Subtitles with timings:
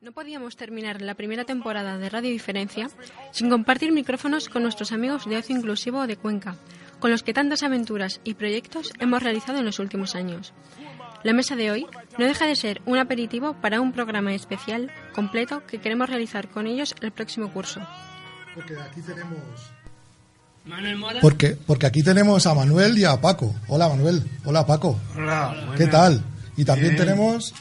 [0.00, 2.88] No podíamos terminar la primera temporada de Radio Diferencia
[3.32, 6.56] sin compartir micrófonos con nuestros amigos de Ocio Inclusivo de Cuenca,
[7.00, 10.52] con los que tantas aventuras y proyectos hemos realizado en los últimos años.
[11.24, 11.86] La mesa de hoy
[12.18, 16.66] no deja de ser un aperitivo para un programa especial completo que queremos realizar con
[16.66, 17.80] ellos el próximo curso.
[18.54, 19.70] Porque aquí tenemos
[20.66, 21.20] Manuel Mora.
[21.20, 23.54] porque porque aquí tenemos a Manuel y a Paco.
[23.68, 25.00] Hola Manuel, hola Paco.
[25.16, 25.90] Hola, ¿Qué buenas.
[25.90, 26.24] tal?
[26.56, 27.04] Y también Bien.
[27.06, 27.54] tenemos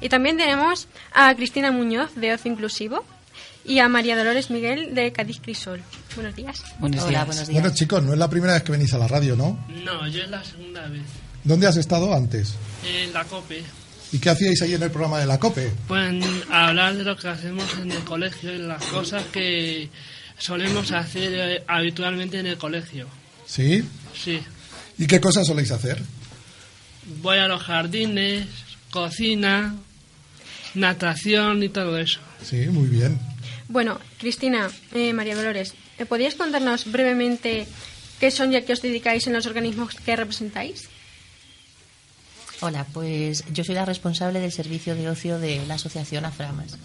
[0.00, 3.04] Y también tenemos a Cristina Muñoz de Ocio Inclusivo
[3.64, 5.82] y a María Dolores Miguel de Cádiz Crisol.
[6.14, 6.62] Buenos días.
[6.78, 7.26] Buenos Hola, días.
[7.26, 7.60] buenos días.
[7.62, 9.58] Bueno, chicos, no es la primera vez que venís a la radio, ¿no?
[9.84, 11.02] No, yo es la segunda vez.
[11.44, 12.54] ¿Dónde has estado antes?
[12.84, 13.62] En la COPE.
[14.12, 15.72] ¿Y qué hacíais ahí en el programa de la COPE?
[15.88, 19.88] Pues hablar de lo que hacemos en el colegio y las cosas que
[20.38, 23.08] solemos hacer eh, habitualmente en el colegio.
[23.46, 23.82] ¿Sí?
[24.14, 24.40] Sí.
[24.98, 26.00] ¿Y qué cosas soléis hacer?
[27.22, 28.46] Voy a los jardines,
[28.96, 29.74] cocina,
[30.74, 32.18] natación y todo eso.
[32.42, 33.18] Sí, muy bien.
[33.68, 37.66] Bueno, Cristina, eh, María Dolores, ¿me ¿podríais contarnos brevemente
[38.18, 40.88] qué son y a qué os dedicáis en los organismos que representáis?
[42.60, 46.78] Hola, pues yo soy la responsable del servicio de ocio de la asociación Aframas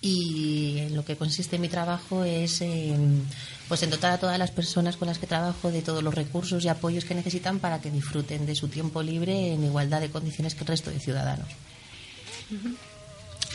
[0.00, 3.24] y en lo que consiste mi trabajo es en,
[3.68, 6.64] pues en dotar a todas las personas con las que trabajo de todos los recursos
[6.64, 10.56] y apoyos que necesitan para que disfruten de su tiempo libre en igualdad de condiciones
[10.56, 11.48] que el resto de ciudadanos.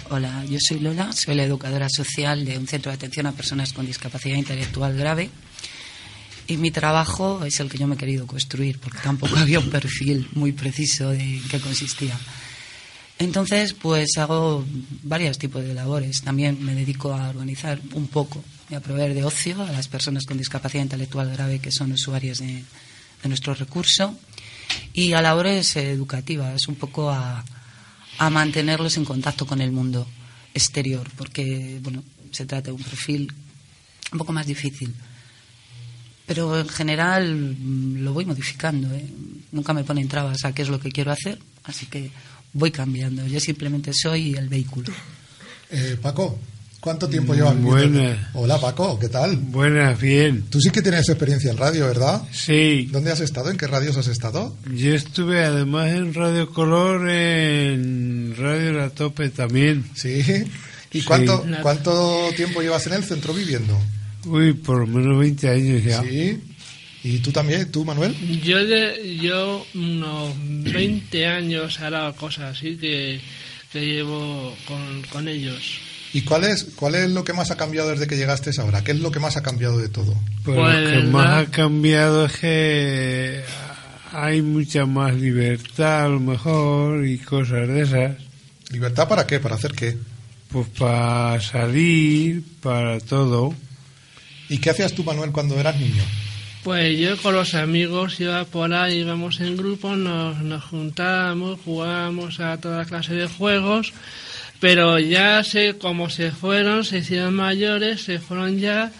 [0.09, 3.73] Hola, yo soy Lola, soy la educadora social de un centro de atención a personas
[3.73, 5.29] con discapacidad intelectual grave.
[6.47, 9.69] Y mi trabajo es el que yo me he querido construir, porque tampoco había un
[9.69, 12.17] perfil muy preciso de qué consistía.
[13.19, 14.63] Entonces, pues hago
[15.03, 16.21] varios tipos de labores.
[16.21, 20.25] También me dedico a organizar un poco y a proveer de ocio a las personas
[20.25, 22.63] con discapacidad intelectual grave que son usuarias de,
[23.23, 24.17] de nuestro recurso.
[24.93, 27.43] Y a labores educativas, un poco a,
[28.17, 30.07] a mantenerlos en contacto con el mundo
[30.53, 33.31] exterior, porque bueno, se trata de un perfil
[34.11, 34.93] un poco más difícil.
[36.27, 38.93] Pero en general mm, lo voy modificando.
[38.93, 39.05] ¿eh?
[39.51, 42.11] Nunca me ponen trabas a qué es lo que quiero hacer, así que
[42.53, 43.25] voy cambiando.
[43.25, 44.91] Yo simplemente soy el vehículo.
[45.71, 46.37] Eh, Paco,
[46.81, 47.99] ¿cuánto tiempo llevas viviendo?
[47.99, 48.19] Buenas.
[48.33, 49.37] Hola Paco, ¿qué tal?
[49.37, 50.43] Buenas, bien.
[50.49, 52.21] Tú sí que tienes experiencia en radio, ¿verdad?
[52.31, 53.49] Sí, ¿Dónde has estado?
[53.49, 54.55] ¿En qué radios has estado?
[54.73, 59.85] yo estuve además en Radio Color, en Radio La Tope también.
[59.95, 60.21] Sí.
[60.91, 61.05] ¿Y Sí.
[61.05, 63.77] cuánto, cuánto tiempo llevas en el centro viviendo?
[64.27, 66.01] Uy, por lo menos 20 años ya.
[66.03, 66.39] Sí.
[67.03, 67.71] ¿Y tú también?
[67.71, 68.13] ¿Tú, Manuel?
[68.43, 73.19] Yo, de, yo unos 20 años hará cosas así que,
[73.71, 75.79] que llevo con, con ellos.
[76.13, 78.83] ¿Y cuál es, cuál es lo que más ha cambiado desde que llegaste ahora?
[78.83, 80.13] ¿Qué es lo que más ha cambiado de todo?
[80.43, 83.41] Pues Pues lo que la- más ha cambiado es que
[84.13, 88.17] hay mucha más libertad a lo mejor y cosas de esas.
[88.71, 89.39] ¿Libertad para qué?
[89.39, 89.97] ¿Para hacer qué?
[90.49, 93.53] Pues para salir, para todo.
[94.49, 96.03] ¿Y qué hacías tú, Manuel, cuando eras niño?
[96.63, 102.39] Pues yo con los amigos iba por ahí, íbamos en grupo, nos, nos juntábamos, jugábamos
[102.39, 103.93] a toda clase de juegos,
[104.59, 108.91] pero ya sé cómo se fueron, se hicieron mayores, se fueron ya,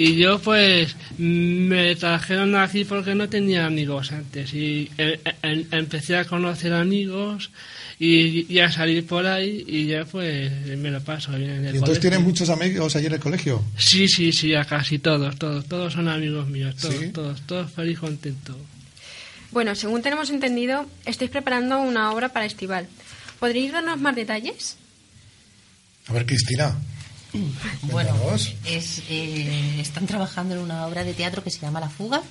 [0.00, 6.16] y yo pues me trajeron aquí porque no tenía amigos antes, y eh, eh, empecé
[6.16, 7.50] a conocer amigos
[7.98, 11.74] y, y a salir por ahí, y ya pues me lo paso bien en el
[11.74, 12.00] ¿Y entonces colegio.
[12.10, 13.64] tienes muchos amigos allí en el colegio?
[13.76, 17.08] Sí, sí, sí, a casi todos, todos, todos son amigos míos, todos, ¿Sí?
[17.08, 18.56] todos, todos feliz, contento.
[19.50, 22.86] Bueno, según tenemos entendido, estáis preparando una obra para Estival.
[23.40, 24.76] ¿Podríais darnos más detalles?
[26.06, 26.76] A ver, Cristina.
[27.82, 28.14] Bueno,
[28.64, 32.22] es, eh, están trabajando en una obra de teatro que se llama La Fuga.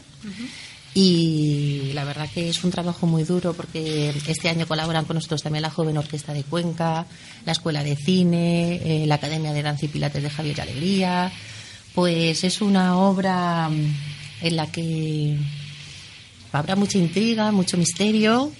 [0.93, 5.43] Y la verdad que es un trabajo muy duro porque este año colaboran con nosotros
[5.43, 7.05] también la Joven Orquesta de Cuenca,
[7.45, 11.31] la Escuela de Cine, eh, la Academia de Danza y Pilates de Javier Alegría.
[11.93, 13.95] Pues es una obra mm,
[14.41, 15.37] en la que
[16.51, 18.51] habrá mucha intriga, mucho misterio,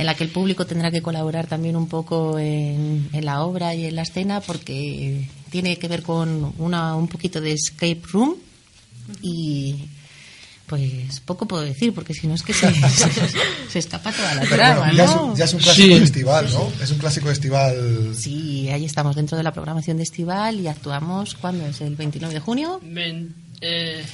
[0.00, 3.74] en la que el público tendrá que colaborar también un poco en, en la obra
[3.74, 8.34] y en la escena porque tiene que ver con una, un poquito de escape room
[9.22, 9.76] y
[10.66, 13.08] pues poco puedo decir porque si no es que se, se,
[13.68, 15.24] se escapa toda la trama, bueno, ya, es ¿no?
[15.26, 16.02] un, ya es un clásico Sí.
[16.02, 16.72] estival, ¿no?
[16.82, 18.14] Es un clásico estival.
[18.16, 21.80] Sí, ahí estamos dentro de la programación de Estival y actuamos, ¿cuándo es?
[21.80, 22.80] ¿El 29 de junio?
[23.60, 24.04] Eh,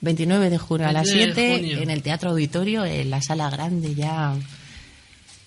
[0.00, 1.82] 29 de junio a las 29 de 7 junio.
[1.82, 4.34] en el Teatro Auditorio, en la sala grande ya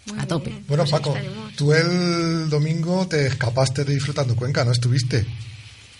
[0.05, 0.49] Muy a tope.
[0.51, 1.53] bien, Bueno, pues Paco, estaremos.
[1.55, 5.25] tú el domingo te escapaste de disfrutando Cuenca, ¿no estuviste?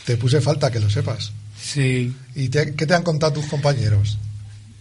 [0.05, 1.31] Te puse falta, que lo sepas.
[1.59, 2.13] Sí.
[2.35, 4.17] ¿Y te- qué te han contado tus compañeros?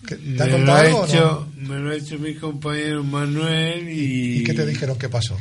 [0.07, 1.69] ¿Qué- ¿Te han Me lo, contado ha algo o hecho, no?
[1.69, 4.41] me lo ha hecho mi compañero Manuel y...
[4.41, 5.39] ¿Y qué te dijeron que pasó?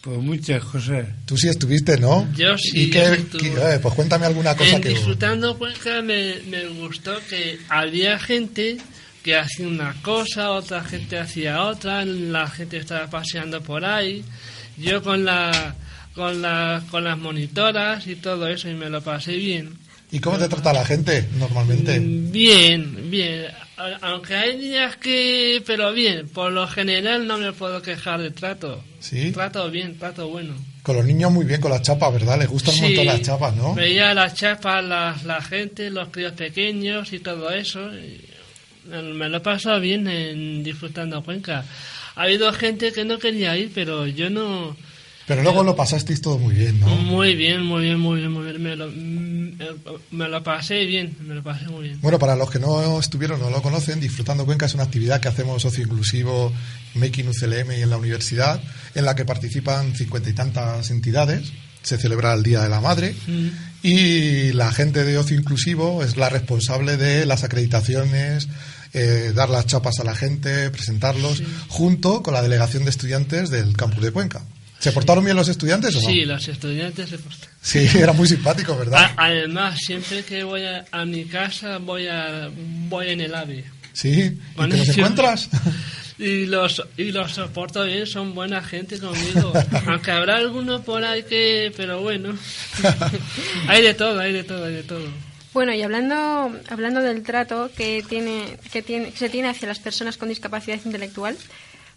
[0.00, 1.06] Pues muchas cosas.
[1.26, 2.26] Tú sí estuviste, ¿no?
[2.34, 4.90] Yo sí, ¿Y qué- yo qué- eh, pues cuéntame alguna cosa en que...
[4.90, 8.78] Disfrutando Cuenca me, me gustó que había gente
[9.22, 14.24] que hacía una cosa, otra gente hacía otra, la gente estaba paseando por ahí,
[14.76, 15.74] yo con la
[16.14, 19.78] con la, con las monitoras y todo eso y me lo pasé bien.
[20.10, 22.00] ¿Y cómo te trata la gente normalmente?
[22.00, 23.46] Mm, Bien, bien.
[24.00, 25.62] Aunque hay días que...
[25.66, 28.82] Pero bien, por lo general no me puedo quejar de trato.
[28.98, 29.30] ¿Sí?
[29.30, 30.54] Trato bien, trato bueno.
[30.82, 32.38] Con los niños muy bien, con las chapas, ¿verdad?
[32.38, 33.74] Les gustan un montón Sí, las chapas, ¿no?
[33.74, 37.94] Veía las chapas, la, la gente, los críos pequeños y todo eso.
[37.94, 38.20] y
[38.88, 41.64] me lo he pasado bien en disfrutando Cuenca.
[42.16, 44.76] Ha habido gente que no quería ir, pero yo no...
[45.26, 46.86] Pero luego lo pasasteis todo muy bien, ¿no?
[46.86, 48.62] Muy bien, muy bien, muy bien, muy bien.
[48.62, 48.90] Me lo,
[50.10, 52.00] me lo pasé bien, me lo pasé muy bien.
[52.00, 55.28] Bueno, para los que no estuvieron, no lo conocen, Disfrutando Cuenca es una actividad que
[55.28, 56.50] hacemos socio inclusivo,
[56.94, 58.58] Making UCLM y en la universidad,
[58.94, 61.52] en la que participan cincuenta y tantas entidades.
[61.82, 63.48] Se celebra el Día de la Madre Mm.
[63.82, 68.48] y la gente de Ocio Inclusivo es la responsable de las acreditaciones,
[68.92, 73.76] eh, dar las chapas a la gente, presentarlos, junto con la delegación de estudiantes del
[73.76, 74.42] campus de Cuenca.
[74.78, 76.08] ¿Se portaron bien los estudiantes o no?
[76.08, 77.48] Sí, los estudiantes se portan.
[77.60, 79.10] Sí, era muy simpático, ¿verdad?
[79.16, 82.48] A- Además, siempre que voy a, a mi casa, voy a
[82.88, 83.64] voy en el AVE.
[83.92, 84.10] Sí,
[84.56, 85.48] ¿y te los encuentras?
[86.20, 89.52] Y los, y los soporto bien, son buena gente conmigo.
[89.86, 91.72] Aunque habrá alguno por ahí que...
[91.76, 92.36] Pero bueno.
[93.68, 95.06] hay de todo, hay de todo, hay de todo.
[95.58, 99.80] Bueno, y hablando, hablando del trato que, tiene, que, tiene, que se tiene hacia las
[99.80, 101.36] personas con discapacidad intelectual,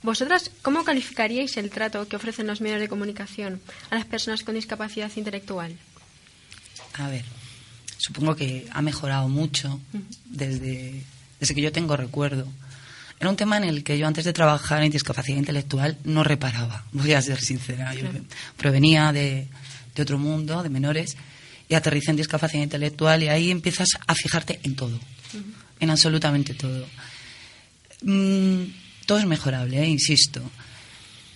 [0.02, 3.62] ¿vosotras cómo calificaríais el trato que ofrecen los medios de comunicación
[3.92, 5.78] a las personas con discapacidad intelectual?
[6.96, 7.24] A ver,
[8.00, 9.80] supongo que ha mejorado mucho
[10.26, 11.04] desde,
[11.40, 12.48] desde que yo tengo recuerdo.
[13.20, 16.84] Era un tema en el que yo antes de trabajar en discapacidad intelectual no reparaba,
[16.94, 17.94] voy a ser sincera.
[17.94, 18.08] Yo
[18.58, 19.48] provenía de,
[19.94, 21.16] de otro mundo, de menores,
[21.72, 25.00] y aterricé en discapacidad intelectual y ahí empiezas a fijarte en todo,
[25.80, 26.86] en absolutamente todo.
[28.02, 28.64] Mm,
[29.06, 29.88] todo es mejorable, ¿eh?
[29.88, 30.42] insisto.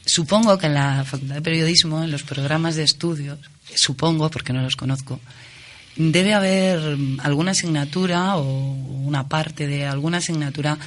[0.05, 3.39] Supongo que en la Facultad de Periodismo, en los programas de estudios,
[3.75, 5.21] supongo, porque no los conozco,
[5.95, 10.77] debe haber alguna asignatura o una parte de alguna asignatura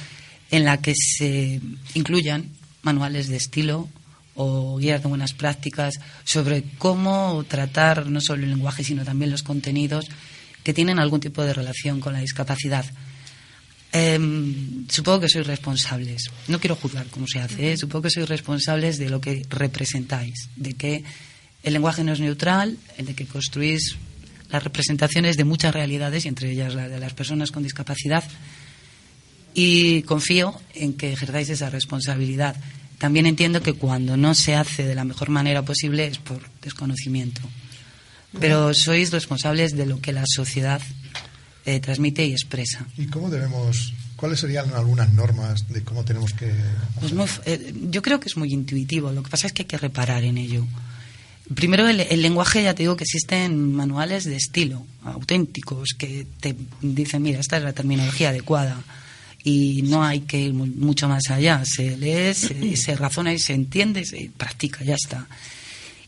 [0.51, 1.59] en la que se
[1.95, 2.51] incluyan
[2.83, 3.89] manuales de estilo
[4.41, 9.43] o guías de buenas prácticas sobre cómo tratar no solo el lenguaje, sino también los
[9.43, 10.05] contenidos
[10.63, 12.85] que tienen algún tipo de relación con la discapacidad.
[13.91, 16.31] Em, supongo que sois responsables.
[16.47, 17.77] No quiero juzgar cómo se hace, ¿eh?
[17.77, 21.03] supongo que sois responsables de lo que representáis, de que
[21.63, 23.99] el lenguaje no es neutral, el de que construís
[24.47, 28.23] las representaciones de muchas realidades, y entre ellas la de las personas con discapacidad,
[29.53, 32.55] y confío en que ejerzáis esa responsabilidad.
[32.99, 37.41] También entiendo que cuando no se hace de la mejor manera posible es por desconocimiento.
[38.39, 40.81] Pero sois responsables de lo que la sociedad
[41.65, 42.85] eh, transmite y expresa.
[42.97, 46.51] ¿Y cómo debemos, cuáles serían algunas normas de cómo tenemos que...
[46.99, 49.11] Pues muy eh, yo creo que es muy intuitivo.
[49.13, 50.67] Lo que pasa es que hay que reparar en ello.
[51.55, 56.53] Primero, el, el lenguaje, ya te digo que existen manuales de estilo auténticos que te
[56.81, 58.83] dicen, mira, esta es la terminología adecuada
[59.43, 61.63] y no hay que ir mu- mucho más allá.
[61.65, 65.27] Se lee, se, se razona y se entiende, se practica, ya está.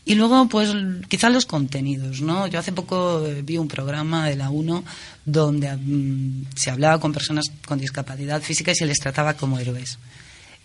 [0.04, 0.70] Y luego, pues,
[1.08, 2.48] quizás los contenidos, ¿no?
[2.48, 4.84] Yo hace poco eh, vi un programa de la UNO
[5.24, 9.98] donde mm, se hablaba con personas con discapacidad física y se les trataba como héroes.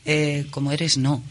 [0.06, 1.22] Eh, como héroes, no.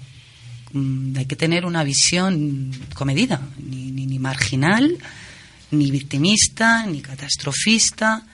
[0.73, 4.97] Mm, hay que tener una visión comedida, ni, ni, ni marginal,
[5.73, 8.25] ni victimista, ni catastrofista.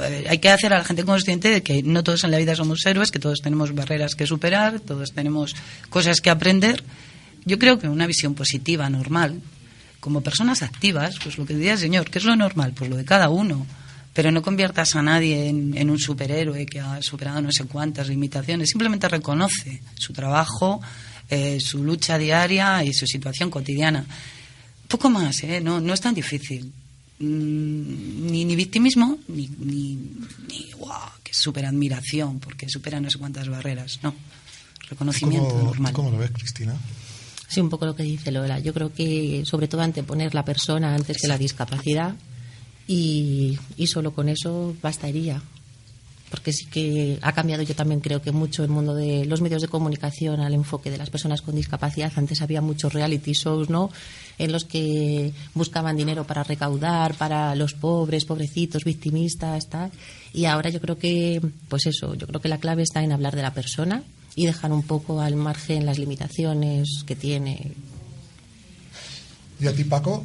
[0.00, 2.54] Eh, hay que hacer a la gente consciente de que no todos en la vida
[2.54, 5.54] somos héroes, que todos tenemos barreras que superar, todos tenemos
[5.90, 6.82] cosas que aprender.
[7.44, 9.40] Yo creo que una visión positiva, normal,
[10.00, 12.72] como personas activas, pues lo que decía el señor, ¿qué es lo normal?
[12.74, 13.66] Pues lo de cada uno.
[14.14, 18.08] Pero no conviertas a nadie en, en un superhéroe que ha superado no sé cuántas
[18.08, 18.70] limitaciones.
[18.70, 20.80] Simplemente reconoce su trabajo,
[21.30, 24.04] eh, su lucha diaria y su situación cotidiana.
[24.88, 25.60] Poco más, ¿eh?
[25.60, 26.72] No, no es tan difícil.
[27.20, 29.96] Mm, Ni, ni victimismo, ni, ni,
[30.48, 34.00] ni wow, que super admiración, porque supera no sé cuántas barreras.
[34.02, 34.14] No.
[34.88, 35.92] Reconocimiento ¿Cómo, normal.
[35.92, 36.74] ¿Cómo lo ves, Cristina?
[37.48, 38.58] Sí, un poco lo que dice Lola.
[38.58, 42.14] Yo creo que sobre todo anteponer la persona antes que la discapacidad
[42.86, 45.42] y, y solo con eso bastaría.
[46.30, 49.62] Porque sí que ha cambiado yo también creo que mucho el mundo de los medios
[49.62, 52.12] de comunicación al enfoque de las personas con discapacidad.
[52.16, 53.90] Antes había muchos reality shows, ¿no?
[54.38, 59.90] En los que buscaban dinero para recaudar, para los pobres, pobrecitos, victimistas, tal.
[60.32, 63.34] Y ahora yo creo que, pues eso, yo creo que la clave está en hablar
[63.34, 64.02] de la persona
[64.34, 67.72] y dejar un poco al margen las limitaciones que tiene
[69.58, 70.24] Y a ti, Paco,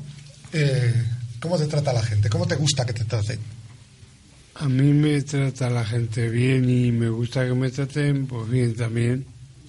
[0.52, 0.94] eh,
[1.40, 2.30] ¿cómo te trata la gente?
[2.30, 3.40] ¿Cómo te gusta que te traten?
[4.56, 8.76] A mí me trata la gente bien y me gusta que me traten pues bien
[8.76, 9.26] también.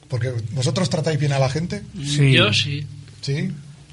[0.09, 2.33] Porque vosotros tratáis bien a la gente, Sí.
[2.33, 2.87] Yo sí.
[3.23, 3.50] ¿sí?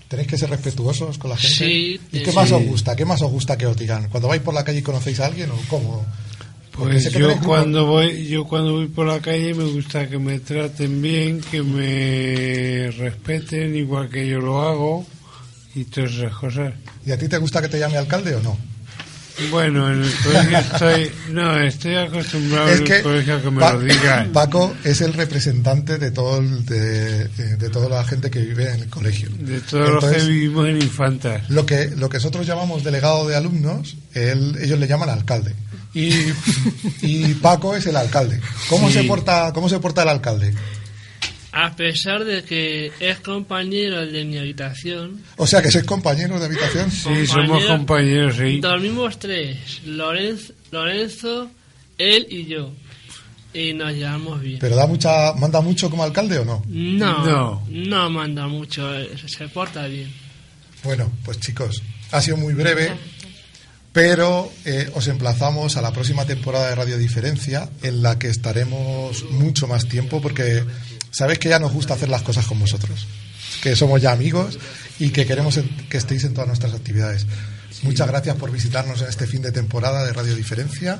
[0.10, 1.56] Tenéis que ser respetuosos con la gente.
[1.56, 2.96] Sí, ¿Y qué más os gusta?
[2.98, 4.10] ¿Qué más os gusta que os digan?
[4.10, 6.06] Cuando vais por la calle y conocéis a alguien o cómo?
[6.72, 10.40] Porque Pues yo cuando voy, yo cuando voy por la calle me gusta que me
[10.40, 15.06] traten bien, que me respeten igual que yo lo hago
[15.76, 16.74] y todas esas cosas.
[17.06, 18.58] ¿Y a ti te gusta que te llame alcalde o no?
[19.50, 23.52] Bueno, en el colegio estoy, no, estoy acostumbrado es en que el colegio a que
[23.52, 24.32] me Pa- lo digan.
[24.32, 28.82] Paco es el representante de todo el- de, de toda la gente que vive en
[28.82, 29.30] el colegio.
[29.40, 31.50] De todos los que vivimos en infantas.
[31.50, 35.56] Lo que, lo que nosotros llamamos delegado de alumnos, él- ellos le llaman alcalde.
[35.94, 36.14] Y,
[37.02, 38.40] y Paco es el alcalde.
[38.70, 38.94] ¿Cómo, Sí.
[38.94, 40.54] se porta, ¿Cómo se porta el alcalde?
[41.54, 46.46] A pesar de que es compañero de mi habitación, O sea, que sois compañeros de
[46.46, 46.90] habitación.
[46.90, 48.60] Sí, somos compañeros, sí.
[48.62, 51.52] dormimos tres, Lorenzo, Lorenzo,
[51.98, 52.72] él y yo.
[53.54, 54.60] Y nos llevamos bien.
[54.62, 56.64] ¿Pero da mucha, manda mucho como alcalde o no?
[56.70, 57.68] No, No.
[57.70, 60.10] no, manda mucho, eh, se porta bien.
[60.86, 62.94] Bueno, pues chicos, ha sido muy breve,
[63.92, 69.26] pero eh, os emplazamos a la próxima temporada de Radio Diferencia, en la que estaremos
[69.32, 70.64] mucho más tiempo, porque
[71.12, 73.08] sabéis que ya nos gusta hacer las cosas con vosotros,
[73.62, 74.58] que somos ya amigos
[75.00, 77.28] y que queremos que estéis en todas nuestras actividades.
[77.84, 81.00] Muchas gracias por visitarnos en este fin de temporada de Radio Diferencia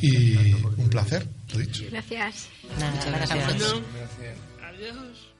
[0.00, 1.84] y un placer, lo dicho.
[1.90, 2.46] Gracias.
[2.78, 3.82] Nada, Muchas gracias
[4.68, 5.33] adiós.